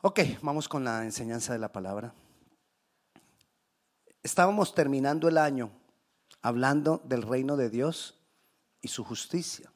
[0.00, 2.14] Ok, vamos con la enseñanza de la palabra.
[4.22, 5.72] Estábamos terminando el año
[6.40, 8.16] hablando del reino de Dios
[8.80, 9.72] y su justicia.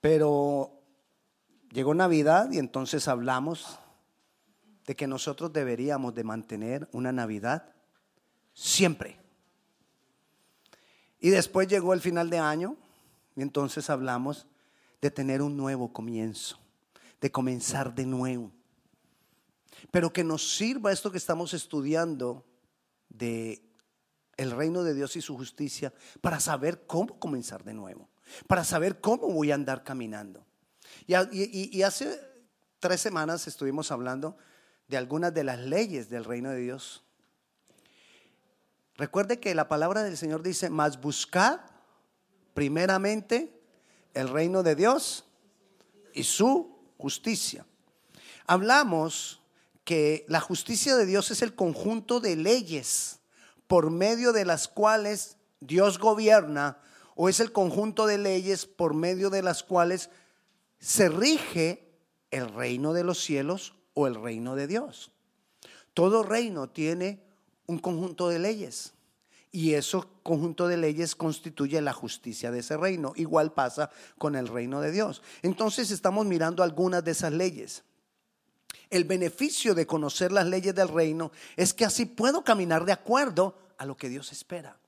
[0.00, 0.80] Pero
[1.72, 3.80] llegó Navidad y entonces hablamos
[4.86, 7.74] de que nosotros deberíamos de mantener una Navidad
[8.54, 9.18] siempre.
[11.18, 12.76] Y después llegó el final de año
[13.34, 14.46] y entonces hablamos
[15.00, 16.61] de tener un nuevo comienzo,
[17.22, 18.52] de comenzar de nuevo.
[19.90, 22.44] Pero que nos sirva esto que estamos estudiando
[23.08, 23.62] de
[24.36, 28.08] el reino de Dios y su justicia para saber cómo comenzar de nuevo,
[28.48, 30.44] para saber cómo voy a andar caminando.
[31.06, 32.20] Y, hace
[32.80, 34.36] tres semanas estuvimos hablando
[34.88, 37.04] de algunas de las leyes del reino de Dios.
[38.96, 41.60] Recuerde que la palabra del Señor dice, más buscad
[42.52, 43.62] primeramente
[44.12, 45.24] el reino de Dios
[46.14, 46.71] y su
[47.02, 47.66] justicia.
[48.46, 49.42] Hablamos
[49.82, 53.18] que la justicia de Dios es el conjunto de leyes
[53.66, 56.78] por medio de las cuales Dios gobierna
[57.16, 60.10] o es el conjunto de leyes por medio de las cuales
[60.78, 61.92] se rige
[62.30, 65.10] el reino de los cielos o el reino de Dios.
[65.94, 67.20] Todo reino tiene
[67.66, 68.94] un conjunto de leyes
[69.52, 73.12] y ese conjunto de leyes constituye la justicia de ese reino.
[73.16, 75.20] Igual pasa con el reino de Dios.
[75.42, 77.84] Entonces estamos mirando algunas de esas leyes.
[78.88, 83.58] El beneficio de conocer las leyes del reino es que así puedo caminar de acuerdo
[83.76, 84.78] a lo que Dios espera,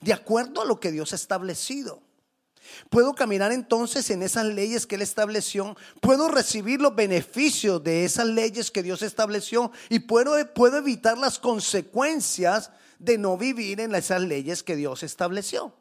[0.00, 2.02] de acuerdo a lo que Dios ha establecido.
[2.88, 5.76] Puedo caminar entonces en esas leyes que Él estableció.
[6.00, 11.38] Puedo recibir los beneficios de esas leyes que Dios estableció y puedo, puedo evitar las
[11.38, 15.74] consecuencias de no vivir en esas leyes que Dios estableció.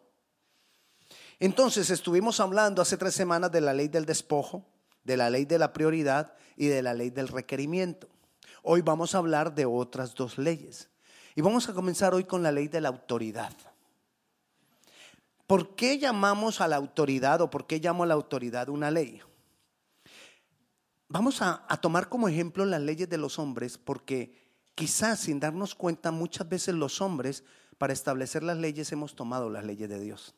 [1.40, 4.66] Entonces estuvimos hablando hace tres semanas de la ley del despojo,
[5.04, 8.08] de la ley de la prioridad y de la ley del requerimiento.
[8.64, 10.90] Hoy vamos a hablar de otras dos leyes.
[11.36, 13.54] Y vamos a comenzar hoy con la ley de la autoridad.
[15.46, 19.22] ¿Por qué llamamos a la autoridad o por qué llamo a la autoridad una ley?
[21.08, 24.49] Vamos a, tomar como ejemplo las leyes de los hombres porque
[24.80, 27.44] quizás sin darnos cuenta muchas veces los hombres
[27.78, 30.34] para establecer las leyes hemos tomado las leyes de Dios.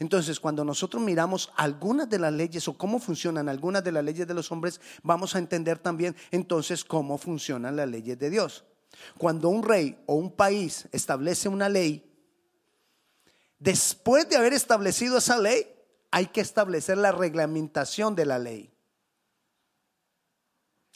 [0.00, 4.26] Entonces, cuando nosotros miramos algunas de las leyes o cómo funcionan algunas de las leyes
[4.26, 8.64] de los hombres, vamos a entender también entonces cómo funcionan las leyes de Dios.
[9.16, 12.12] Cuando un rey o un país establece una ley,
[13.60, 15.72] después de haber establecido esa ley,
[16.10, 18.72] hay que establecer la reglamentación de la ley.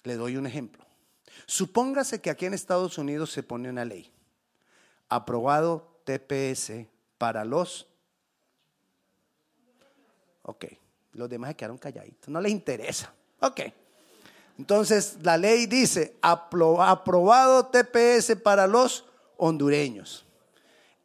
[0.02, 0.83] Le doy un ejemplo.
[1.46, 4.10] Supóngase que aquí en Estados Unidos se pone una ley.
[5.08, 6.86] Aprobado TPS
[7.18, 7.86] para los...
[10.42, 10.66] Ok,
[11.12, 12.28] los demás se quedaron calladitos.
[12.28, 13.12] No les interesa.
[13.40, 13.60] Ok.
[14.58, 19.04] Entonces la ley dice, aprobado TPS para los
[19.36, 20.24] hondureños.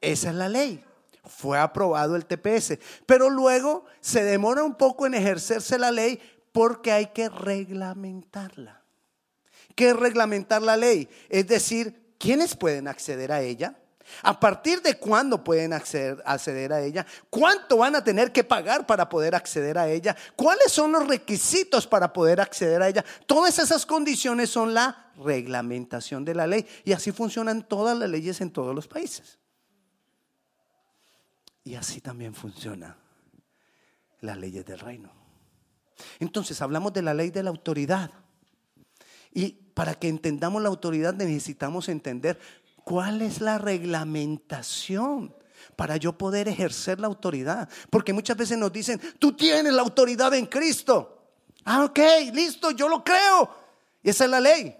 [0.02, 0.84] Esa es la ley.
[1.26, 2.80] Fue aprobado el TPS.
[3.06, 6.20] Pero luego se demora un poco en ejercerse la ley
[6.52, 8.79] porque hay que reglamentarla.
[9.80, 11.08] ¿Qué es reglamentar la ley?
[11.30, 13.80] Es decir, ¿quiénes pueden acceder a ella?
[14.24, 17.06] ¿A partir de cuándo pueden acceder, a ella?
[17.30, 20.18] ¿Cuánto van a tener que pagar para poder acceder a ella?
[20.36, 23.06] ¿Cuáles son los requisitos para poder acceder a ella?
[23.26, 26.68] Todas esas condiciones son la reglamentación de la ley.
[26.84, 29.40] Y así funcionan todas las leyes en todos los países.
[31.64, 32.98] Y así también funciona
[34.20, 35.10] las leyes del reino.
[36.20, 38.12] Entonces hablamos de la ley de la autoridad.
[39.34, 42.38] Y para que entendamos la autoridad necesitamos entender
[42.84, 45.34] ¿Cuál es la reglamentación?
[45.78, 47.70] para yo poder ejercer la autoridad.
[47.90, 51.22] Porque muchas veces nos dicen, tú tienes la autoridad en Cristo.
[51.64, 52.00] Ah, ok,
[52.34, 53.50] listo, yo lo creo.
[54.04, 54.76] Esa es la ley.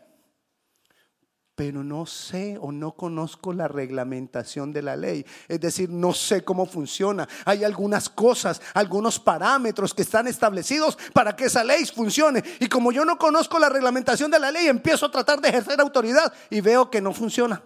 [1.60, 5.26] Pero no sé o no conozco la reglamentación de la ley.
[5.50, 7.28] Es decir, no sé cómo funciona.
[7.44, 12.42] Hay algunas cosas, algunos parámetros que están establecidos para que esa ley funcione.
[12.62, 15.82] Y como yo no conozco la reglamentación de la ley, empiezo a tratar de ejercer
[15.82, 17.62] autoridad y veo que no funciona.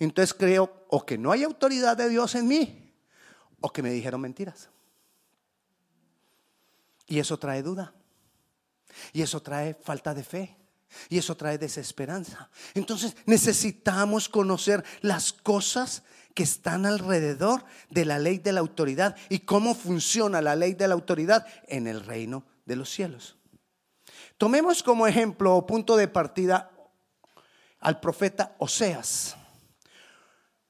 [0.00, 2.92] Entonces creo o que no hay autoridad de Dios en mí
[3.60, 4.70] o que me dijeron mentiras.
[7.06, 7.94] Y eso trae duda.
[9.12, 10.65] Y eso trae falta de fe.
[11.08, 12.50] Y eso trae desesperanza.
[12.74, 16.02] Entonces necesitamos conocer las cosas
[16.34, 20.86] que están alrededor de la ley de la autoridad y cómo funciona la ley de
[20.86, 23.36] la autoridad en el reino de los cielos.
[24.36, 26.70] Tomemos como ejemplo o punto de partida
[27.80, 29.36] al profeta Oseas.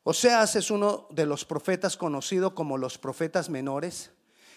[0.04, 4.12] Oseas es uno de los profetas conocidos como los profetas menores.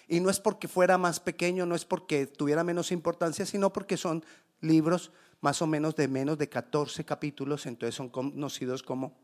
[0.08, 3.98] Y no es porque fuera más pequeño, no es porque tuviera menos importancia, sino porque
[3.98, 4.24] son
[4.62, 5.12] libros
[5.42, 9.18] más o menos de menos de 14 capítulos, entonces son conocidos como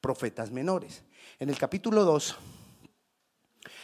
[0.00, 1.02] profetas menores.
[1.38, 2.36] En el capítulo 2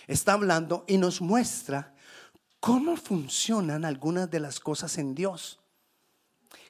[0.07, 1.95] está hablando y nos muestra
[2.61, 5.61] cómo funcionan algunas de las cosas en Dios.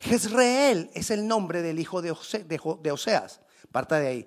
[0.00, 3.40] Jezreel es el nombre del hijo de, Oseas.
[3.72, 4.26] Parta de ahí.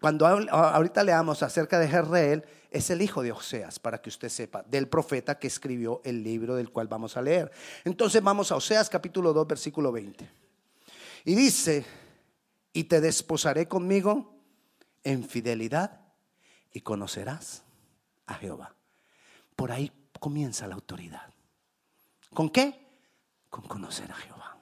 [0.00, 4.62] Cuando ahorita leamos acerca de Jezreel, es el hijo de Oseas, para que usted sepa,
[4.62, 7.50] del profeta que escribió el libro del cual vamos a leer.
[7.84, 10.30] Entonces vamos a Oseas capítulo 2, versículo 20.
[11.24, 11.84] Y dice,
[12.72, 14.34] y te desposaré conmigo
[15.02, 16.00] en fidelidad
[16.72, 17.64] y conocerás
[18.26, 18.74] a Jehová.
[19.56, 21.34] Por ahí comienza la autoridad.
[22.32, 22.86] ¿Con qué?
[23.48, 24.58] Con conocer a Jehová.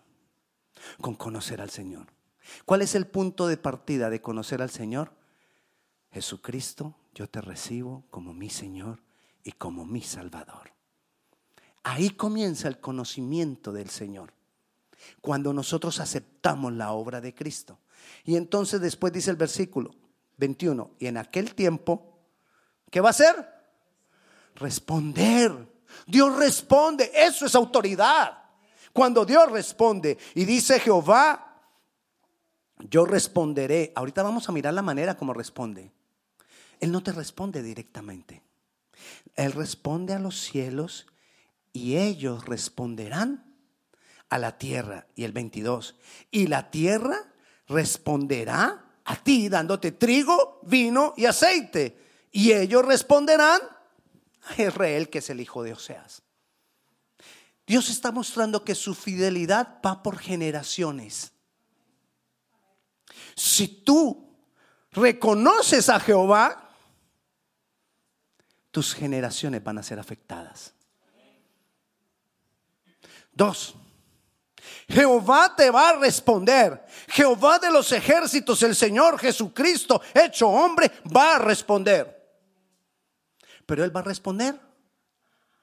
[1.00, 2.06] Con conocer al Señor.
[2.64, 5.12] ¿Cuál es el punto de partida de conocer al Señor?
[6.10, 9.02] Jesucristo, yo te recibo como mi Señor
[9.42, 10.72] y como mi Salvador.
[11.82, 14.32] Ahí comienza el conocimiento del Señor.
[15.20, 17.78] Cuando nosotros aceptamos la obra de Cristo.
[18.24, 19.94] Y entonces después dice el versículo
[20.36, 22.18] 21, y en aquel tiempo,
[22.90, 23.34] ¿qué va a hacer?
[24.54, 25.66] Responder.
[26.06, 28.38] Dios responde, eso es autoridad.
[28.92, 31.62] Cuando Dios responde y dice Jehová,
[32.78, 33.92] yo responderé.
[33.94, 35.92] Ahorita vamos a mirar la manera como responde.
[36.80, 38.42] Él no te responde directamente.
[39.34, 41.06] Él responde a los cielos
[41.72, 43.44] y ellos responderán
[44.28, 45.06] a la tierra.
[45.14, 45.96] Y el 22.
[46.30, 47.32] Y la tierra
[47.66, 51.96] responderá a ti dándote trigo, vino y aceite.
[52.30, 53.60] Y ellos responderán
[54.42, 56.22] a Israel, que es el hijo de Oseas.
[57.66, 61.32] Dios está mostrando que su fidelidad va por generaciones.
[63.34, 64.34] Si tú
[64.92, 66.67] reconoces a Jehová,
[68.70, 70.74] tus generaciones van a ser afectadas.
[73.32, 73.76] Dos,
[74.88, 76.84] Jehová te va a responder.
[77.08, 82.16] Jehová de los ejércitos, el Señor Jesucristo, hecho hombre, va a responder.
[83.66, 84.58] Pero Él va a responder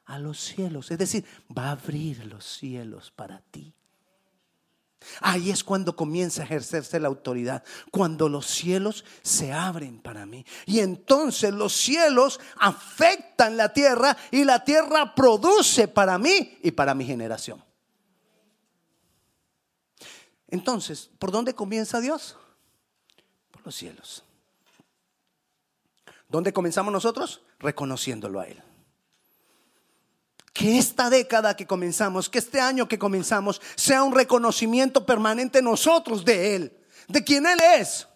[0.06, 0.92] a los cielos.
[0.92, 1.26] Es decir,
[1.56, 3.74] va a abrir los cielos para ti.
[5.22, 10.46] Ahí es cuando comienza a ejercerse la autoridad, cuando los cielos se abren para mí.
[10.66, 16.94] Y entonces los cielos afectan la tierra y la tierra produce para mí y para
[16.94, 17.64] mi generación.
[20.48, 22.38] Entonces, ¿por dónde comienza Dios?
[23.52, 24.24] Por los cielos.
[26.30, 27.42] ¿Dónde comenzamos nosotros?
[27.60, 28.62] Reconociéndolo a Él
[30.56, 36.24] que esta década que comenzamos, que este año que comenzamos, sea un reconocimiento permanente nosotros
[36.24, 36.78] de Él,
[37.10, 38.08] de quien Él es,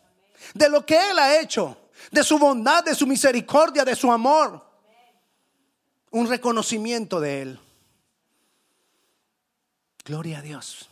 [0.54, 1.78] de lo que Él ha hecho,
[2.10, 4.66] de su bondad, de su misericordia, de su amor.
[6.12, 7.60] Un reconocimiento de Él.
[10.06, 10.88] Gloria a Dios.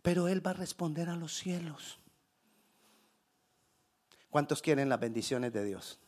[0.00, 1.98] Pero Él va a responder a los cielos.
[4.30, 5.99] ¿Cuántos quieren las bendiciones de Dios?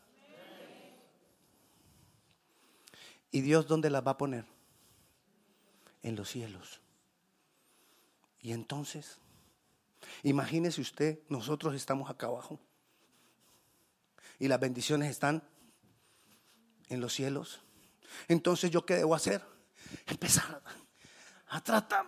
[3.33, 4.45] ¿Y Dios dónde las va a poner?
[6.03, 6.81] En los cielos.
[8.41, 9.19] Y entonces,
[10.23, 12.61] imagínese usted, nosotros estamos acá abajo.
[14.39, 15.43] Y las bendiciones están
[16.89, 17.61] en los cielos.
[18.29, 19.43] Entonces, ¿yo qué debo hacer?
[20.07, 20.63] Empezar
[21.47, 22.07] a tratar.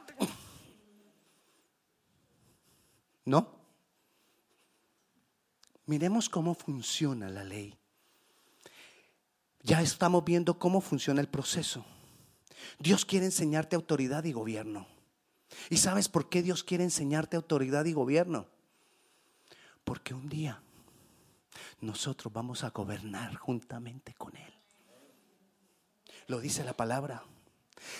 [3.25, 3.64] ¿No?
[5.87, 7.78] Miremos cómo funciona la ley
[9.64, 11.85] ya estamos viendo cómo funciona el proceso.
[12.78, 14.87] Dios quiere enseñarte autoridad y gobierno.
[15.71, 18.47] ¿Y sabes por qué Dios quiere enseñarte autoridad y gobierno?
[19.85, 20.62] Porque un día
[21.80, 24.54] nosotros vamos a gobernar juntamente con Él.
[26.26, 27.25] Lo dice la palabra.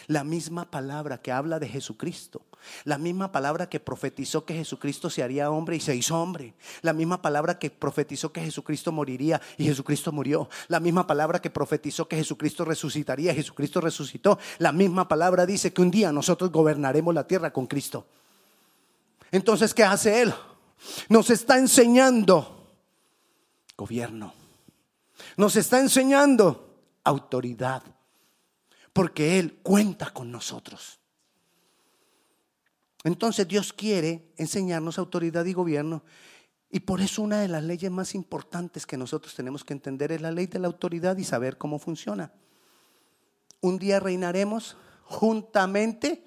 [0.07, 2.43] La misma palabra que habla de Jesucristo.
[2.85, 6.55] La misma palabra que profetizó que Jesucristo se haría hombre y se hizo hombre.
[6.83, 10.49] La misma palabra que profetizó que Jesucristo moriría y Jesucristo murió.
[10.69, 14.39] La misma palabra que profetizó que Jesucristo resucitaría y Jesucristo resucitó.
[14.59, 18.07] La misma palabra dice que un día nosotros gobernaremos la tierra con Cristo.
[19.31, 20.35] Entonces, ¿qué hace Él?
[21.09, 22.69] Nos está enseñando
[23.77, 24.33] gobierno.
[25.37, 26.71] Nos está enseñando
[27.05, 27.83] autoridad
[28.95, 31.01] porque Él cuenta con nosotros.
[33.03, 36.03] Entonces Dios quiere enseñarnos autoridad y gobierno.
[36.71, 40.23] Y por eso una de las leyes más importantes que nosotros tenemos que entender es
[40.23, 42.33] la ley de la autoridad y saber cómo funciona.
[43.61, 46.27] Un día reinaremos juntamente.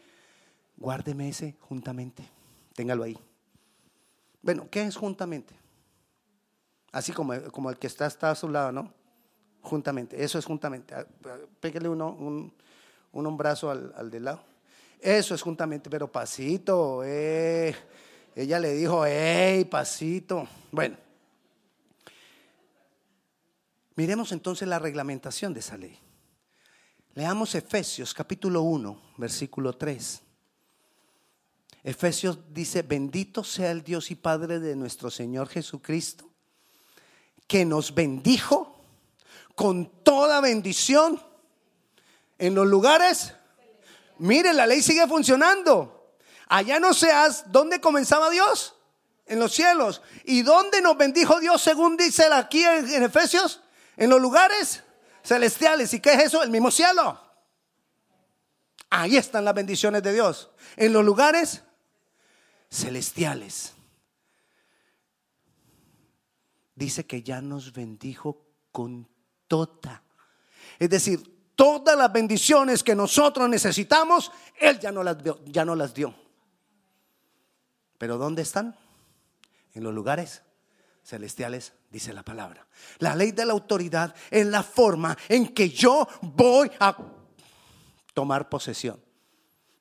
[0.76, 2.30] Guárdeme ese juntamente.
[2.76, 3.18] Téngalo ahí.
[4.42, 5.56] Bueno, ¿qué es juntamente?
[6.92, 8.94] Así como, como el que está, está a su lado, ¿no?
[9.68, 10.24] Juntamente.
[10.24, 10.96] Eso es juntamente.
[10.96, 11.06] Ah,
[11.60, 12.10] pégale uno,
[13.12, 14.44] un brazo al, al de lado.
[15.00, 17.76] Eso es juntamente, pero pasito, eh.
[18.36, 20.48] Ella le dijo, hey, pasito.
[20.72, 20.96] Bueno,
[23.96, 25.98] miremos entonces la reglamentación de esa ley.
[27.16, 30.22] Leamos Efesios capítulo 1, versículo 3.
[31.84, 36.30] Efesios dice, bendito sea el Dios y Padre de nuestro Señor Jesucristo,
[37.48, 38.77] que nos bendijo
[39.58, 41.20] con toda bendición
[42.38, 43.34] en los lugares.
[44.20, 46.14] Mire, la ley sigue funcionando.
[46.48, 48.76] Allá no seas, ¿dónde comenzaba Dios?
[49.26, 50.04] En los cielos.
[50.26, 53.64] ¿Y dónde nos bendijo Dios según dice aquí en, en Efesios?
[53.96, 54.84] En los lugares
[55.24, 55.92] celestiales.
[55.92, 56.44] ¿Y qué es eso?
[56.44, 57.20] El mismo cielo.
[58.92, 60.52] Ahí están las bendiciones de Dios.
[60.76, 61.64] En los lugares
[62.70, 63.74] celestiales.
[66.76, 69.17] Dice que ya nos bendijo con
[69.48, 70.04] toda.
[70.80, 75.18] Es decir, todas las bendiciones que nosotros necesitamos, Él ya no las.
[75.46, 76.14] Ya no las dio.
[77.98, 78.76] Pero ¿dónde están?
[79.74, 80.42] En los lugares
[81.04, 82.68] celestiales, dice la palabra.
[83.00, 86.96] La ley de la autoridad es la forma en que yo voy a
[88.14, 89.02] tomar posesión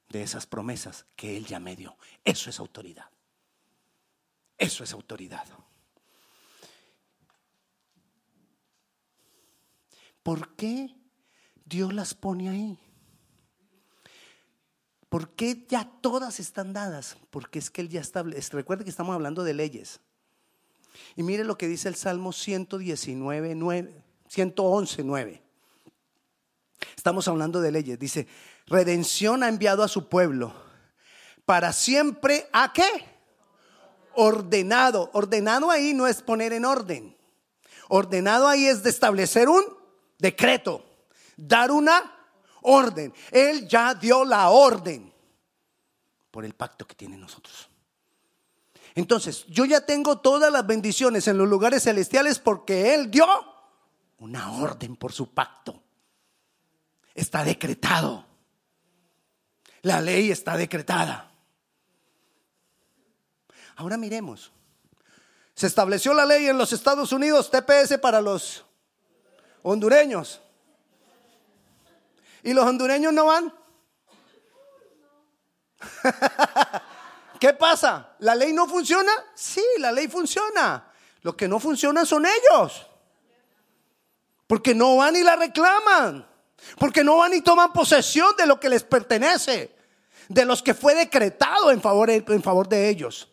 [0.08, 1.96] de esas promesas que Él ya me dio.
[2.24, 3.06] Eso es autoridad.
[4.56, 5.46] Eso es autoridad.
[10.26, 10.92] ¿Por qué
[11.64, 12.80] Dios las pone ahí?
[15.08, 17.16] ¿Por qué ya todas están dadas?
[17.30, 18.56] Porque es que Él ya establece.
[18.56, 20.00] Recuerde que estamos hablando de leyes.
[21.14, 25.42] Y mire lo que dice el Salmo 119, 9, 111, 9.
[26.96, 27.96] Estamos hablando de leyes.
[27.96, 28.26] Dice,
[28.66, 30.52] redención ha enviado a su pueblo.
[31.44, 32.88] Para siempre, ¿a qué?
[34.16, 35.08] Ordenado.
[35.12, 37.16] Ordenado ahí no es poner en orden.
[37.88, 39.75] Ordenado ahí es de establecer un
[40.18, 40.84] decreto.
[41.36, 42.12] Dar una
[42.62, 43.12] orden.
[43.30, 45.12] Él ya dio la orden
[46.30, 47.68] por el pacto que tiene nosotros.
[48.94, 53.26] Entonces, yo ya tengo todas las bendiciones en los lugares celestiales porque Él dio
[54.18, 55.82] una orden por su pacto.
[57.14, 58.24] Está decretado.
[59.82, 61.30] La ley está decretada.
[63.76, 64.52] Ahora miremos.
[65.54, 68.65] Se estableció la ley en los Estados Unidos, TPS para los
[69.70, 70.40] hondureños.
[72.42, 73.52] ¿Y los hondureños no van?
[77.40, 78.14] ¿Qué pasa?
[78.20, 79.10] ¿La ley no funciona?
[79.34, 80.92] Sí, la ley funciona.
[81.22, 82.86] Lo que no funciona son ellos.
[84.46, 86.24] Porque no van y la reclaman.
[86.78, 89.74] Porque no van y toman posesión de lo que les pertenece.
[90.28, 93.28] De los que fue decretado en favor, en favor de ellos.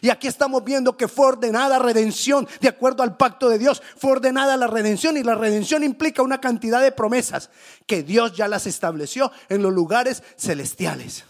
[0.00, 3.82] Y aquí estamos viendo que fue ordenada redención de acuerdo al pacto de Dios.
[3.96, 7.50] Fue ordenada la redención y la redención implica una cantidad de promesas
[7.86, 11.24] que Dios ya las estableció en los lugares celestiales.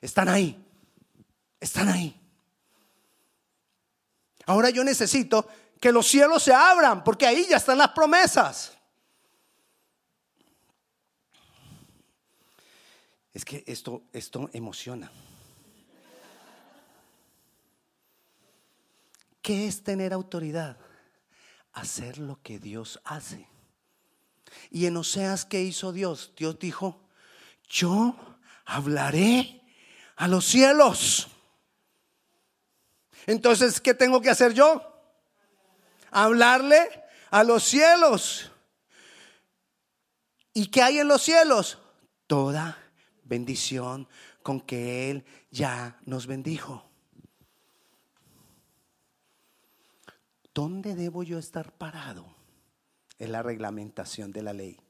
[0.00, 0.64] Están ahí.
[1.58, 2.16] Están ahí.
[4.46, 5.46] Ahora yo necesito
[5.78, 8.72] que los cielos se abran porque ahí ya están las promesas.
[13.32, 15.10] Es que esto, esto emociona.
[19.42, 20.76] ¿Qué es tener autoridad?
[21.72, 23.48] Hacer lo que Dios hace.
[24.70, 26.32] Y en Oseas, ¿qué hizo Dios?
[26.36, 27.08] Dios dijo,
[27.68, 28.16] yo
[28.64, 29.62] hablaré
[30.16, 31.28] a los cielos.
[33.26, 34.82] Entonces, ¿qué tengo que hacer yo?
[36.10, 38.50] Hablarle a los cielos.
[40.52, 41.78] ¿Y qué hay en los cielos?
[42.26, 42.76] Toda
[43.22, 44.08] bendición
[44.42, 46.89] con que Él ya nos bendijo.
[50.54, 52.26] ¿Dónde debo yo estar parado?
[53.18, 54.80] Es la reglamentación de la ley.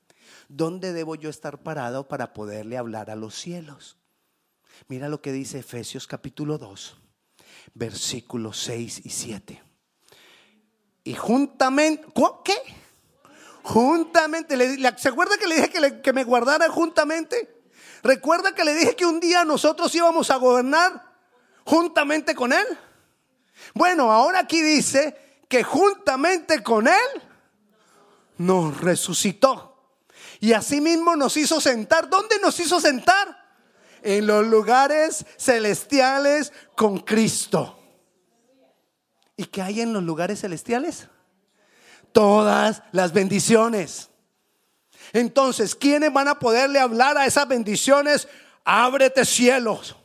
[0.48, 3.98] ¿Dónde debo yo estar parado para poderle hablar a los cielos?
[4.88, 6.96] Mira lo que dice Efesios capítulo 2
[7.74, 9.62] versículos 6 y 7.
[11.04, 12.06] Y juntamente,
[12.44, 12.56] ¿qué?
[13.62, 14.56] Juntamente,
[14.96, 17.62] ¿se acuerda que le dije que, que me guardara juntamente?
[18.02, 21.02] ¿Recuerda que le dije que un día nosotros íbamos a gobernar
[21.64, 22.66] juntamente con Él?
[23.74, 27.22] Bueno, ahora aquí dice que juntamente con Él
[28.38, 29.66] nos resucitó.
[30.40, 32.08] Y asimismo nos hizo sentar.
[32.08, 33.40] ¿Dónde nos hizo sentar?
[34.02, 37.78] en los lugares celestiales con Cristo.
[39.36, 41.08] ¿Y qué hay en los lugares celestiales?
[42.12, 44.10] Todas las bendiciones.
[45.12, 48.28] Entonces, ¿quiénes van a poderle hablar a esas bendiciones?
[48.64, 49.96] Ábrete cielos.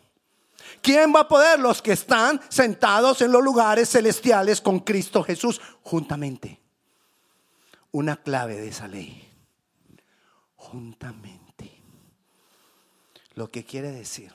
[0.85, 1.59] ¿Quién va a poder?
[1.59, 6.61] Los que están sentados en los lugares celestiales con Cristo Jesús juntamente.
[7.91, 9.27] Una clave de esa ley.
[10.55, 11.81] Juntamente.
[13.33, 14.31] Lo que quiere decir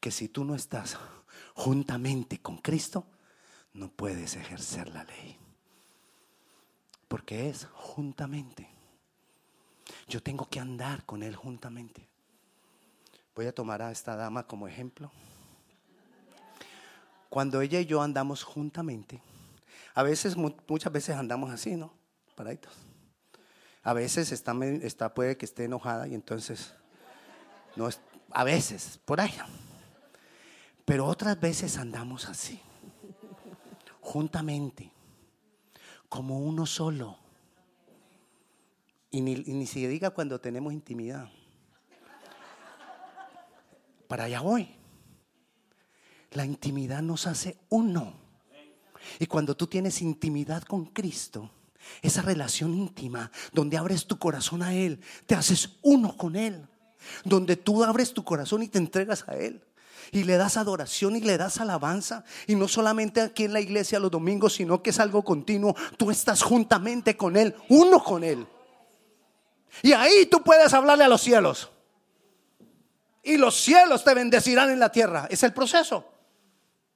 [0.00, 0.98] que si tú no estás
[1.54, 3.06] juntamente con Cristo,
[3.72, 5.38] no puedes ejercer la ley.
[7.06, 8.68] Porque es juntamente.
[10.08, 12.08] Yo tengo que andar con Él juntamente.
[13.36, 15.12] Voy a tomar a esta dama como ejemplo.
[17.32, 19.22] Cuando ella y yo andamos juntamente,
[19.94, 21.94] a veces, muchas veces andamos así, ¿no?
[22.34, 22.74] Paraditos.
[23.82, 26.74] A veces está, está, puede que esté enojada y entonces,
[27.74, 29.32] no es, a veces, por ahí.
[30.84, 32.60] Pero otras veces andamos así,
[34.02, 34.92] juntamente,
[36.10, 37.16] como uno solo.
[39.10, 41.30] Y ni, y ni se diga cuando tenemos intimidad.
[44.06, 44.81] Para allá voy.
[46.34, 48.14] La intimidad nos hace uno.
[49.18, 51.50] Y cuando tú tienes intimidad con Cristo,
[52.00, 56.66] esa relación íntima, donde abres tu corazón a Él, te haces uno con Él.
[57.24, 59.62] Donde tú abres tu corazón y te entregas a Él.
[60.12, 62.24] Y le das adoración y le das alabanza.
[62.46, 65.74] Y no solamente aquí en la iglesia los domingos, sino que es algo continuo.
[65.96, 68.46] Tú estás juntamente con Él, uno con Él.
[69.82, 71.70] Y ahí tú puedes hablarle a los cielos.
[73.22, 75.26] Y los cielos te bendecirán en la tierra.
[75.30, 76.11] Es el proceso.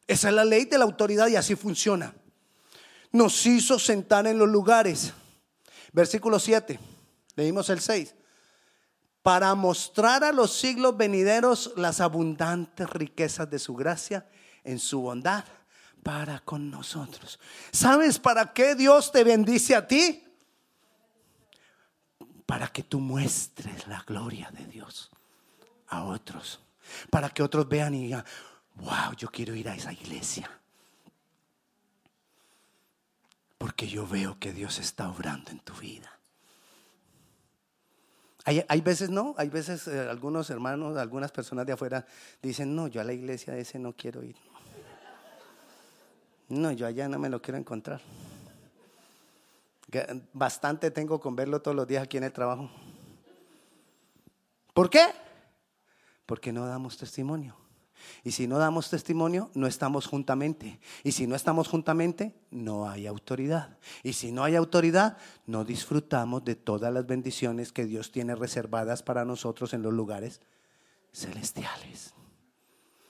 [0.06, 2.14] Esa es la ley de la autoridad y así funciona.
[3.12, 5.12] Nos hizo sentar en los lugares.
[5.92, 6.78] Versículo 7.
[7.34, 8.14] Leímos el 6.
[9.22, 14.28] Para mostrar a los siglos venideros las abundantes riquezas de su gracia
[14.62, 15.44] en su bondad
[16.02, 17.40] para con nosotros.
[17.72, 20.22] ¿Sabes para qué Dios te bendice a ti?
[22.46, 25.10] Para que tú muestres la gloria de Dios
[25.88, 26.60] a otros.
[27.10, 28.24] Para que otros vean y digan,
[28.76, 30.50] wow, yo quiero ir a esa iglesia.
[33.58, 36.12] Porque yo veo que Dios está obrando en tu vida.
[38.44, 42.06] Hay, hay veces no, hay veces eh, algunos hermanos, algunas personas de afuera
[42.40, 44.36] dicen, no, yo a la iglesia ese no quiero ir.
[46.48, 48.00] No, yo allá no me lo quiero encontrar.
[50.32, 52.70] Bastante tengo con verlo todos los días aquí en el trabajo.
[54.72, 55.06] ¿Por qué?
[56.24, 57.56] Porque no damos testimonio.
[58.24, 60.78] Y si no damos testimonio, no estamos juntamente.
[61.04, 63.78] Y si no estamos juntamente, no hay autoridad.
[64.02, 65.16] Y si no hay autoridad,
[65.46, 70.40] no disfrutamos de todas las bendiciones que Dios tiene reservadas para nosotros en los lugares
[71.12, 72.14] celestiales.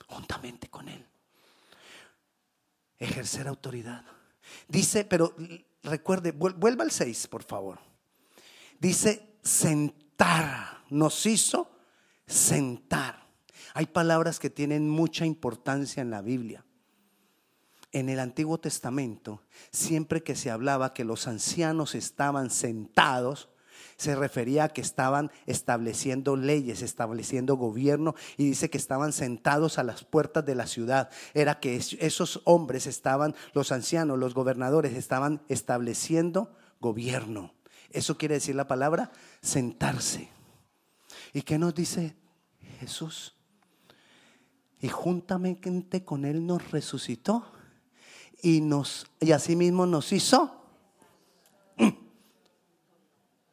[0.07, 1.05] Juntamente con Él.
[2.99, 4.05] Ejercer autoridad.
[4.67, 5.35] Dice, pero
[5.83, 7.79] recuerde, vuelva al 6, por favor.
[8.79, 10.83] Dice, sentar.
[10.89, 11.69] Nos hizo
[12.25, 13.26] sentar.
[13.77, 16.65] Hay palabras que tienen mucha importancia en la Biblia.
[17.91, 23.49] En el Antiguo Testamento, siempre que se hablaba que los ancianos estaban sentados,
[23.95, 29.83] se refería a que estaban estableciendo leyes, estableciendo gobierno y dice que estaban sentados a
[29.83, 31.11] las puertas de la ciudad.
[31.35, 37.53] Era que esos hombres estaban, los ancianos, los gobernadores, estaban estableciendo gobierno.
[37.91, 39.11] Eso quiere decir la palabra
[39.43, 40.29] sentarse.
[41.31, 42.15] ¿Y qué nos dice
[42.79, 43.36] Jesús?
[44.79, 47.51] Y juntamente con Él nos resucitó
[48.41, 50.63] y, nos, y asimismo nos hizo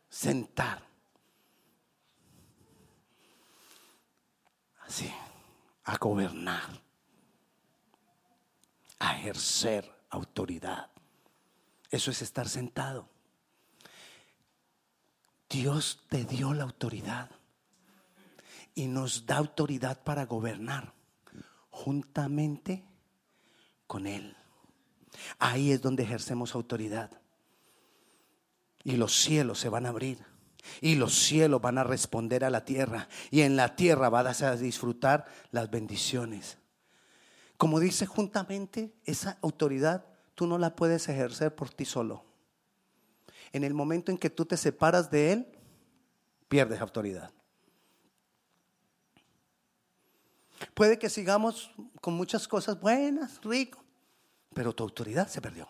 [0.08, 0.82] sentar.
[4.87, 5.10] Así,
[5.84, 6.82] a gobernar,
[8.98, 10.90] a ejercer autoridad.
[11.90, 13.08] Eso es estar sentado.
[15.48, 17.30] Dios te dio la autoridad
[18.74, 20.92] y nos da autoridad para gobernar
[21.74, 22.84] juntamente
[23.88, 24.37] con Él.
[25.40, 27.10] Ahí es donde ejercemos autoridad.
[28.84, 30.24] Y los cielos se van a abrir.
[30.80, 33.08] Y los cielos van a responder a la tierra.
[33.30, 36.58] Y en la tierra vas a disfrutar las bendiciones.
[37.56, 40.06] Como dice juntamente, esa autoridad
[40.37, 42.24] tú no la puedes ejercer por ti solo.
[43.52, 45.48] En el momento en que tú te separas de Él,
[46.48, 47.32] pierdes autoridad.
[50.72, 53.85] Puede que sigamos con muchas cosas buenas, rico,
[54.55, 55.68] pero tu autoridad se perdió.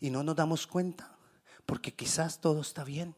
[0.00, 1.16] Y no nos damos cuenta,
[1.64, 3.14] porque quizás todo está bien,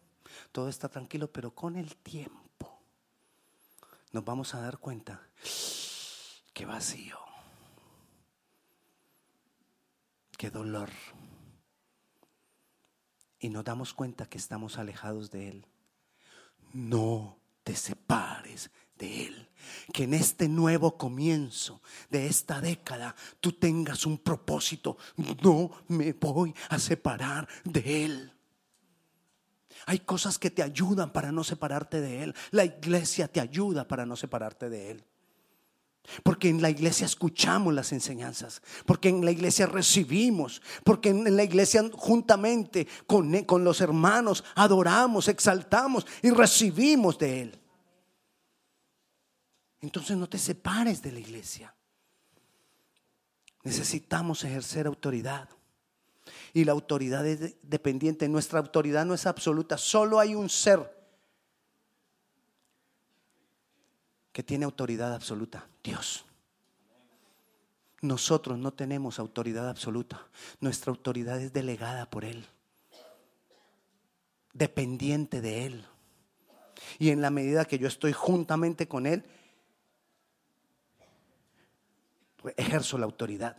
[0.53, 2.45] todo está tranquilo, pero con el tiempo
[4.13, 5.21] nos vamos a dar cuenta
[6.53, 7.19] qué vacío,
[10.37, 10.91] qué dolor.
[13.41, 15.67] Y nos damos cuenta que estamos alejados de Él.
[16.73, 19.49] No te separes de Él.
[19.93, 21.81] Que en este nuevo comienzo
[22.11, 24.97] de esta década tú tengas un propósito.
[25.43, 28.33] No me voy a separar de Él.
[29.87, 32.35] Hay cosas que te ayudan para no separarte de Él.
[32.51, 35.05] La iglesia te ayuda para no separarte de Él.
[36.23, 41.45] Porque en la iglesia escuchamos las enseñanzas, porque en la iglesia recibimos, porque en la
[41.45, 47.63] iglesia juntamente con, con, los hermanos adoramos, exaltamos y recibimos de Él.
[49.85, 51.75] Entonces no te separes de la iglesia.
[53.64, 55.47] Necesitamos ejercer autoridad.
[56.55, 58.27] Y la autoridad es dependiente.
[58.27, 59.77] Nuestra autoridad no es absoluta.
[59.77, 60.90] Solo hay un ser
[64.33, 65.68] que tiene autoridad absoluta.
[65.83, 66.25] Dios.
[68.01, 70.27] Nosotros no tenemos autoridad absoluta.
[70.61, 72.47] Nuestra autoridad es delegada por Él.
[74.55, 75.85] Dependiente de Él.
[76.99, 79.25] Y en la medida que yo estoy juntamente con Él,
[82.57, 83.57] ejerzo la autoridad.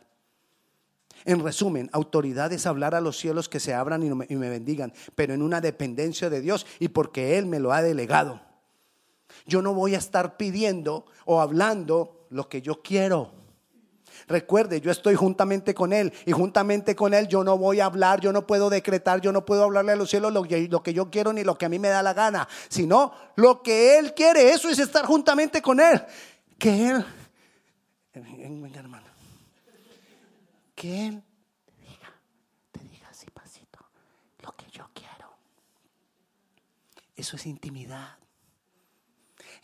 [1.24, 5.34] En resumen, autoridad es hablar a los cielos que se abran y me, bendigan, pero
[5.34, 8.42] en una dependencia de Dios y porque Él me lo ha delegado.
[9.48, 13.32] Yo no voy a estar pidiendo o hablando lo que yo quiero.
[14.28, 18.22] Recuerde, yo estoy juntamente con Él y juntamente con Él yo no voy a hablar,
[18.22, 21.34] yo no puedo decretar, yo no puedo hablarle a los cielos lo que yo quiero
[21.34, 24.70] ni lo que a mí me da la gana, sino lo que Él quiere, eso
[24.70, 26.04] es estar juntamente con Él.
[26.58, 27.06] Que Él
[28.20, 29.08] venga hermano,
[30.76, 31.24] que Él
[31.66, 32.14] te diga,
[32.72, 33.80] te diga así pasito,
[34.42, 35.34] lo que yo quiero.
[37.16, 38.18] Eso es intimidad.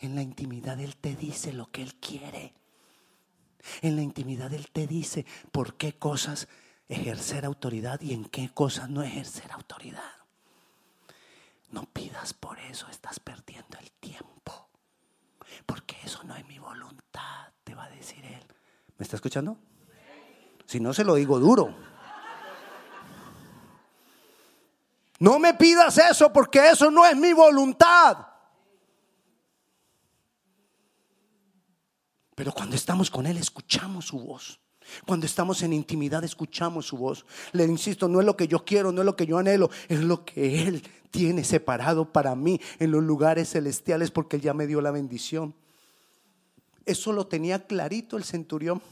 [0.00, 2.54] En la intimidad Él te dice lo que Él quiere.
[3.80, 6.48] En la intimidad Él te dice por qué cosas
[6.88, 10.12] ejercer autoridad y en qué cosas no ejercer autoridad.
[11.70, 14.68] No pidas por eso, estás perdiendo el tiempo.
[15.66, 18.44] Porque eso no es mi voluntad, te va a decir Él.
[18.98, 19.58] ¿Me está escuchando?
[20.66, 21.74] Si no, se lo digo duro.
[25.18, 28.26] No me pidas eso porque eso no es mi voluntad.
[32.34, 34.61] Pero cuando estamos con Él, escuchamos su voz.
[35.06, 37.24] Cuando estamos en intimidad, escuchamos su voz.
[37.52, 40.00] Le insisto, no es lo que yo quiero, no es lo que yo anhelo, es
[40.00, 44.66] lo que Él tiene separado para mí en los lugares celestiales porque Él ya me
[44.66, 45.54] dio la bendición.
[46.84, 48.82] Eso lo tenía clarito el centurión.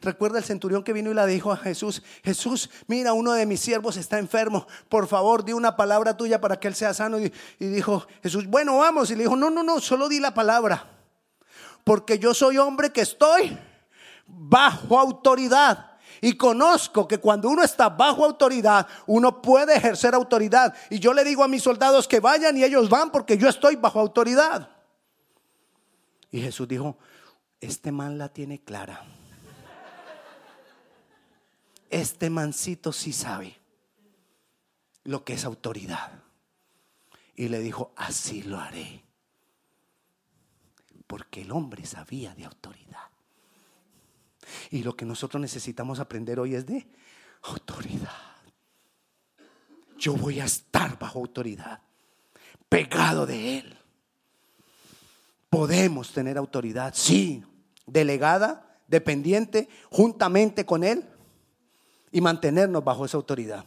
[0.00, 3.60] Recuerda el centurión que vino y le dijo a Jesús, Jesús, mira, uno de mis
[3.60, 7.18] siervos está enfermo, por favor, di una palabra tuya para que él sea sano.
[7.18, 9.10] Y, dijo Jesús, bueno, vamos.
[9.10, 10.86] Y le dijo, no, no, no, solo di la palabra,
[11.84, 13.58] porque yo soy hombre que estoy
[14.32, 15.92] bajo autoridad.
[16.20, 20.74] Y conozco que cuando uno está bajo autoridad, uno puede ejercer autoridad.
[20.88, 23.76] Y yo le digo a mis soldados que vayan y ellos van porque yo estoy
[23.76, 24.68] bajo autoridad.
[26.30, 26.96] Y Jesús dijo,
[27.60, 29.04] este man la tiene clara.
[31.90, 33.58] Este mancito sí sabe
[35.04, 36.22] lo que es autoridad.
[37.34, 39.04] Y le dijo, así lo haré.
[41.06, 43.11] Porque el hombre sabía de autoridad.
[44.70, 46.86] Y lo que nosotros necesitamos aprender hoy es de
[47.42, 48.10] autoridad.
[49.98, 51.80] Yo voy a estar bajo autoridad,
[52.68, 53.78] pegado de Él.
[55.48, 57.44] Podemos tener autoridad, sí,
[57.86, 61.08] delegada, dependiente, juntamente con Él
[62.10, 63.64] y mantenernos bajo esa autoridad.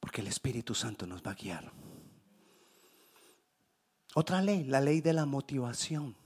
[0.00, 1.72] Porque el Espíritu Santo nos va a guiar.
[4.14, 6.16] Otra ley, la ley de la motivación.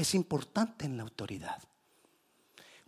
[0.00, 1.62] Es importante en la autoridad.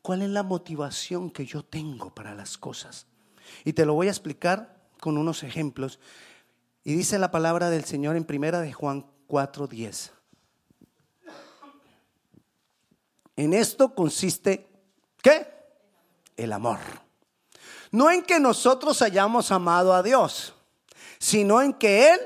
[0.00, 3.06] ¿Cuál es la motivación que yo tengo para las cosas?
[3.66, 6.00] Y te lo voy a explicar con unos ejemplos.
[6.82, 10.10] Y dice la palabra del Señor en primera de Juan 4:10.
[13.36, 14.70] En esto consiste,
[15.20, 15.46] ¿qué?
[16.34, 16.78] El amor.
[17.90, 20.54] No en que nosotros hayamos amado a Dios,
[21.18, 22.20] sino en que Él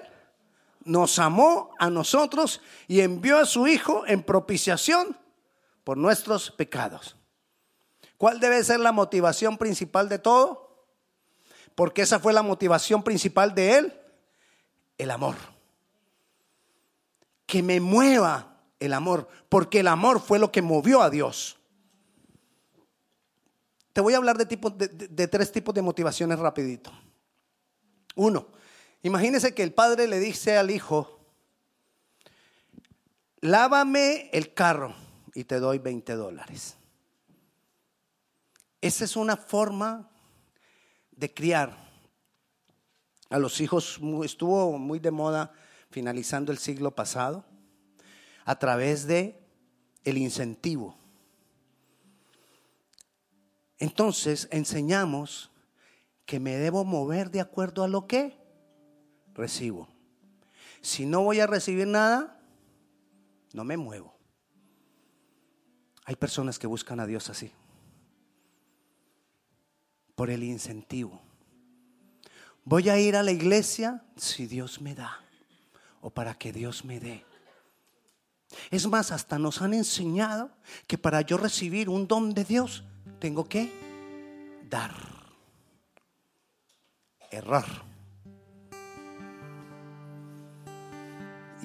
[0.86, 5.16] nos amó a nosotros y envió a su Hijo en propiciación
[5.84, 7.16] por nuestros pecados.
[8.16, 10.86] ¿Cuál debe ser la motivación principal de todo?
[11.74, 14.00] Porque esa fue la motivación principal de Él,
[14.96, 15.36] el amor
[17.46, 21.56] que me mueva el amor, porque el amor fue lo que movió a Dios.
[23.92, 26.92] Te voy a hablar de, tres tipos de motivaciones rapidito.
[28.16, 28.48] Uno,
[29.06, 31.20] imagínese que el padre le dice al hijo,
[33.40, 34.94] lávame el carro
[35.34, 36.76] y te doy 20 dólares.
[38.80, 40.10] Esa es una forma
[41.12, 41.88] de criar
[43.30, 44.00] a los hijos.
[44.24, 45.52] Estuvo muy de moda
[45.90, 47.44] finalizando el siglo pasado,
[48.44, 49.40] a través de
[50.04, 50.96] el incentivo.
[53.78, 55.50] Entonces enseñamos
[56.24, 58.45] que me debo mover de acuerdo a lo que
[59.36, 59.88] recibo.
[60.80, 62.40] Si no voy a recibir nada,
[63.52, 64.16] no me muevo.
[66.04, 67.52] Hay personas que buscan a Dios así,
[70.14, 71.20] por el incentivo.
[72.64, 75.20] Voy a ir a la iglesia si Dios me da
[76.00, 77.24] o para que Dios me dé.
[78.70, 80.50] Es más, hasta nos han enseñado
[80.86, 82.84] que para yo recibir un don de Dios,
[83.18, 83.72] tengo que
[84.68, 84.94] dar,
[87.30, 87.95] errar.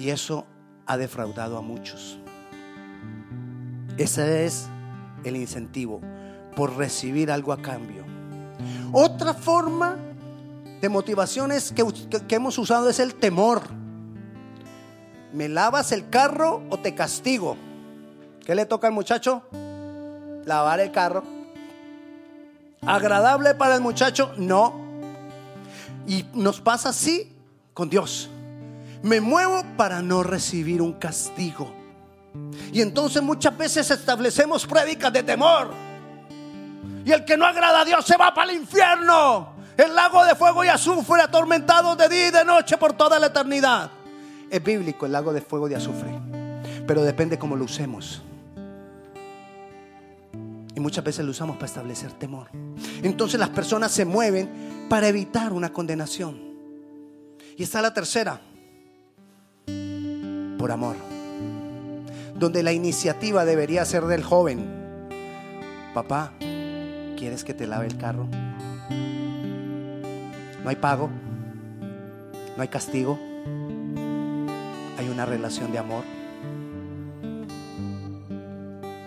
[0.01, 0.47] Y eso
[0.87, 2.17] ha defraudado a muchos.
[3.97, 4.67] Ese es
[5.23, 6.01] el incentivo
[6.55, 8.03] por recibir algo a cambio.
[8.91, 9.95] Otra forma
[10.81, 11.85] de motivaciones que,
[12.27, 13.61] que hemos usado es el temor.
[15.33, 17.55] ¿Me lavas el carro o te castigo?
[18.43, 19.43] ¿Qué le toca al muchacho?
[20.45, 21.23] Lavar el carro.
[22.81, 24.33] ¿Agradable para el muchacho?
[24.35, 24.81] No.
[26.07, 27.31] Y nos pasa así
[27.75, 28.31] con Dios.
[29.03, 31.73] Me muevo para no recibir un castigo.
[32.71, 35.71] Y entonces muchas veces establecemos prédicas de temor.
[37.03, 39.53] Y el que no agrada a Dios se va para el infierno.
[39.75, 43.27] El lago de fuego y azufre atormentado de día y de noche por toda la
[43.27, 43.89] eternidad.
[44.49, 46.11] Es bíblico el lago de fuego y azufre.
[46.85, 48.21] Pero depende cómo lo usemos.
[50.75, 52.47] Y muchas veces lo usamos para establecer temor.
[53.01, 56.39] Entonces las personas se mueven para evitar una condenación.
[57.57, 58.41] Y está la tercera.
[60.61, 60.95] Por amor
[62.41, 64.65] donde la iniciativa debería ser del joven.
[65.93, 66.33] Papá,
[67.17, 68.27] ¿quieres que te lave el carro?
[70.63, 71.09] No hay pago,
[72.55, 73.19] no hay castigo,
[74.97, 76.03] hay una relación de amor.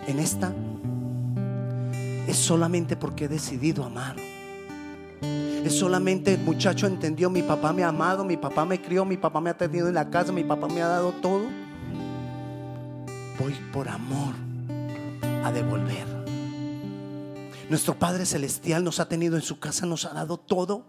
[0.06, 0.52] En esta
[2.28, 4.16] es solamente porque he decidido amar.
[5.64, 9.16] Es solamente el muchacho entendió, mi papá me ha amado, mi papá me crió, mi
[9.16, 11.64] papá me ha tenido en la casa, mi papá me ha dado todo
[13.38, 14.34] voy por amor
[15.44, 16.06] a devolver.
[17.68, 20.84] Nuestro Padre Celestial nos ha tenido en su casa, nos ha dado todo.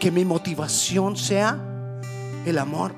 [0.00, 1.58] Que mi motivación sea
[2.46, 2.94] el amor.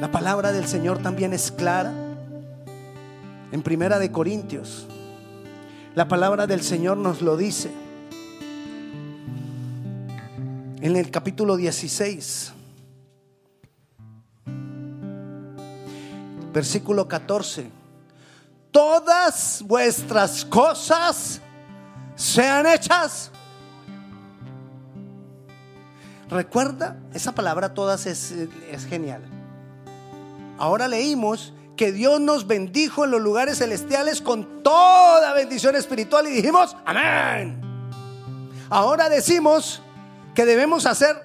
[0.00, 1.92] La palabra del Señor también es clara.
[3.50, 4.86] En Primera de Corintios,
[5.94, 7.70] la palabra del Señor nos lo dice.
[10.80, 12.52] En el capítulo 16,
[16.52, 17.70] versículo 14.
[18.70, 21.40] Todas vuestras cosas
[22.16, 23.30] sean hechas.
[26.30, 29.22] Recuerda, esa palabra todas es, es genial.
[30.58, 31.52] Ahora leímos
[31.82, 37.60] que Dios nos bendijo en los lugares celestiales con toda bendición espiritual y dijimos, amén.
[38.70, 39.82] Ahora decimos
[40.32, 41.16] que debemos hacer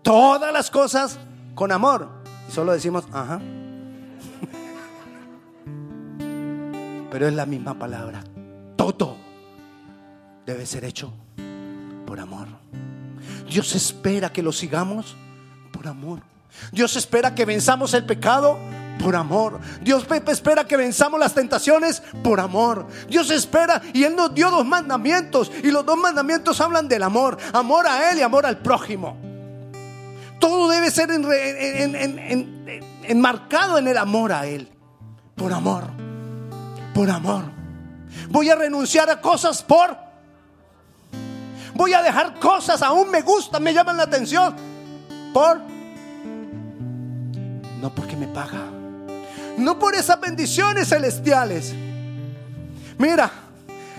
[0.00, 1.18] todas las cosas
[1.54, 2.08] con amor.
[2.48, 3.42] Y solo decimos, ajá.
[7.10, 8.24] pero es la misma palabra.
[8.74, 9.18] Todo
[10.46, 11.12] debe ser hecho
[12.06, 12.48] por amor.
[13.50, 15.14] Dios espera que lo sigamos
[15.72, 16.20] por amor.
[16.72, 18.58] Dios espera que venzamos el pecado
[18.98, 19.60] por amor.
[19.80, 22.86] Dios espera que venzamos las tentaciones por amor.
[23.08, 27.36] Dios espera y Él nos dio dos mandamientos y los dos mandamientos hablan del amor.
[27.52, 29.16] Amor a Él y amor al prójimo.
[30.38, 31.10] Todo debe ser
[33.02, 34.70] enmarcado en el amor a Él.
[35.34, 36.06] Por amor
[36.96, 37.42] por amor.
[38.30, 39.94] Voy a renunciar a cosas por...
[41.74, 44.56] Voy a dejar cosas, aún me gustan, me llaman la atención.
[45.34, 45.60] Por...
[47.82, 48.75] No porque me paga.
[49.56, 51.74] No por esas bendiciones celestiales.
[52.98, 53.30] Mira,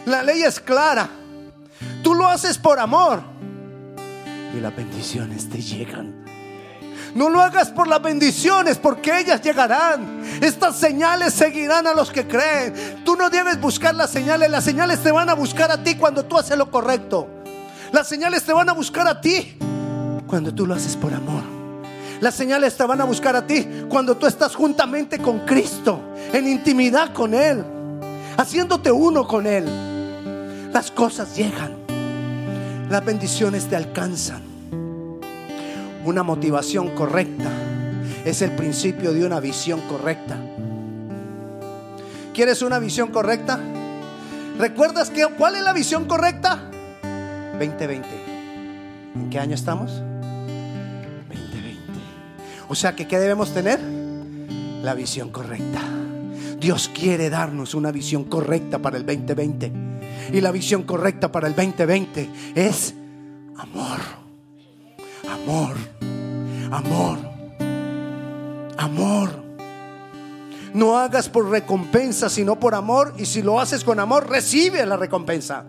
[0.06, 1.10] la ley es clara.
[2.04, 3.22] Tú lo haces por amor.
[4.56, 6.26] Y las bendiciones te llegan.
[7.15, 10.22] No lo hagas por las bendiciones, porque ellas llegarán.
[10.41, 13.02] Estas señales seguirán a los que creen.
[13.04, 16.26] Tú no debes buscar las señales, las señales te van a buscar a ti cuando
[16.26, 17.28] tú haces lo correcto.
[17.91, 19.58] Las señales te van a buscar a ti
[20.28, 21.57] cuando tú lo haces por amor.
[22.19, 26.01] Las señales te van a buscar a ti cuando tú estás juntamente con Cristo,
[26.34, 27.63] en intimidad con Él,
[28.38, 29.65] haciéndote uno con Él.
[30.73, 31.77] Las cosas llegan,
[32.89, 34.41] las bendiciones te alcanzan.
[36.06, 37.49] Una motivación correcta
[38.25, 40.38] es el principio de una visión correcta.
[42.34, 43.60] ¿Quieres una visión correcta?
[44.58, 46.63] ¿Recuerdas que, cuál es la visión correcta?
[47.60, 48.08] 2020.
[49.15, 50.01] ¿En qué año estamos?
[52.67, 52.71] 2020.
[52.71, 53.80] O sea que ¿qué debemos tener?
[54.84, 55.82] La visión correcta.
[56.60, 59.71] Dios quiere darnos una visión correcta para el 2020
[60.34, 62.93] y la visión correcta para el 2020 es
[63.58, 63.99] amor.
[65.30, 65.75] Amor.
[66.71, 67.17] Amor.
[68.77, 69.47] Amor.
[70.73, 73.13] No hagas por recompensa, sino por amor.
[73.17, 75.65] Y si lo haces con amor, recibe la recompensa.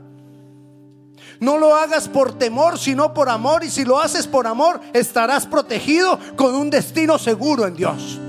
[1.41, 3.65] No lo hagas por temor, sino por amor.
[3.65, 8.21] Y si lo haces por amor, estarás protegido con un destino seguro en Dios.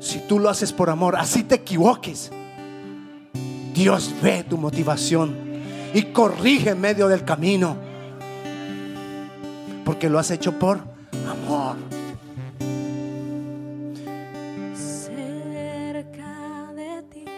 [0.00, 2.30] Si tú lo haces por amor, así te equivoques.
[3.74, 5.36] Dios ve tu motivación
[5.94, 7.76] y corrige en medio del camino.
[9.84, 10.80] Porque lo has hecho por
[11.30, 11.76] amor.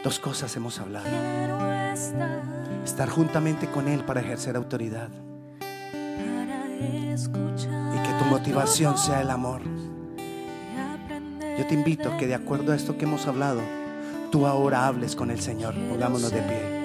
[0.03, 1.70] Dos cosas hemos hablado.
[2.85, 5.09] Estar juntamente con Él para ejercer autoridad.
[7.93, 9.63] Y que tu motivación sea el amor.
[11.59, 13.61] Yo te invito a que de acuerdo a esto que hemos hablado,
[14.31, 15.75] tú ahora hables con el Señor.
[15.91, 16.81] Pongámonos de pie.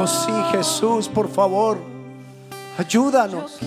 [0.00, 1.78] Oh sí, Jesús, por favor,
[2.78, 3.58] ayúdanos.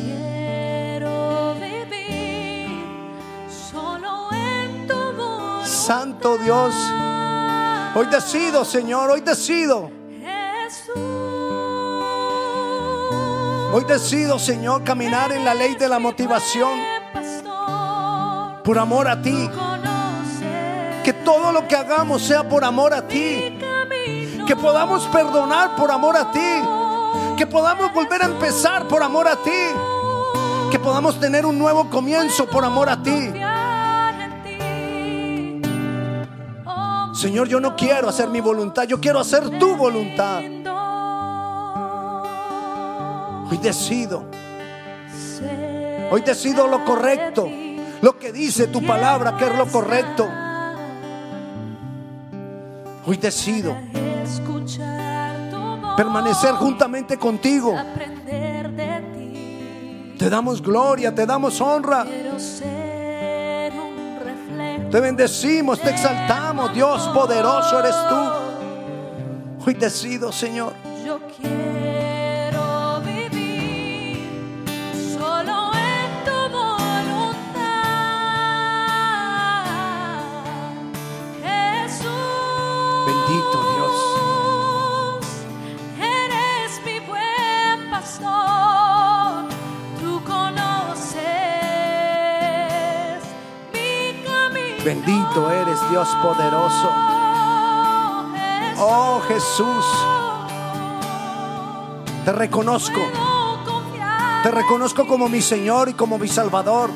[5.92, 6.74] Santo Dios,
[7.96, 9.92] hoy decido, Señor, hoy decido.
[13.74, 16.80] Hoy decido, Señor, caminar en la ley de la motivación
[18.64, 19.50] por amor a ti.
[21.04, 23.60] Que todo lo que hagamos sea por amor a ti.
[24.48, 27.36] Que podamos perdonar por amor a ti.
[27.36, 30.72] Que podamos volver a empezar por amor a ti.
[30.72, 33.34] Que podamos tener un nuevo comienzo por amor a ti.
[37.22, 40.40] Señor, yo no quiero hacer mi voluntad, yo quiero hacer tu voluntad.
[43.48, 44.26] Hoy decido.
[46.10, 47.48] Hoy decido lo correcto,
[48.02, 50.28] lo que dice tu palabra, que es lo correcto.
[53.06, 53.78] Hoy decido
[55.96, 57.76] permanecer juntamente contigo.
[60.18, 62.04] Te damos gloria, te damos honra.
[64.92, 69.66] Te bendecimos, te exaltamos, Dios poderoso eres tú.
[69.66, 70.74] Hoy decido, Señor.
[71.06, 71.81] Yo quiero
[94.92, 96.90] Bendito eres, Dios poderoso.
[98.78, 99.86] Oh Jesús,
[102.26, 103.00] te reconozco.
[104.44, 106.90] Te reconozco como mi Señor y como mi Salvador.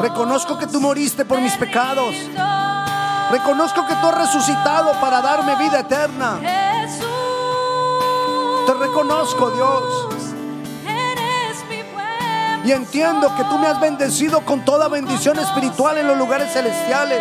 [0.00, 2.16] Reconozco que tú moriste por mis pecados.
[3.30, 6.40] Reconozco que tú has resucitado para darme vida eterna.
[8.66, 10.15] Te reconozco, Dios.
[12.66, 17.20] Y entiendo que tú me has bendecido con toda bendición espiritual en los lugares celestiales.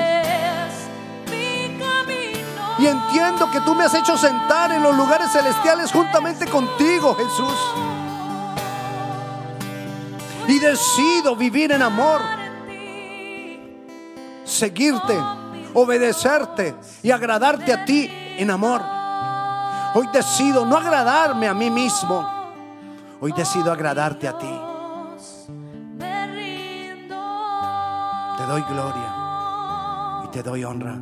[2.79, 7.53] Y entiendo que tú me has hecho sentar en los lugares celestiales juntamente contigo, Jesús.
[10.47, 12.21] Y decido vivir en amor,
[14.45, 15.15] seguirte,
[15.75, 18.81] obedecerte y agradarte a ti en amor.
[19.93, 22.27] Hoy decido no agradarme a mí mismo.
[23.21, 24.64] Hoy decido agradarte a ti.
[28.37, 30.95] Te doy gloria y te doy honra.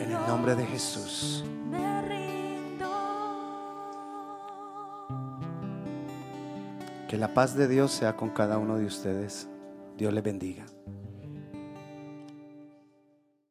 [0.00, 1.44] En el nombre de Jesús.
[7.08, 9.48] Que la paz de Dios sea con cada uno de ustedes.
[9.96, 10.64] Dios le bendiga.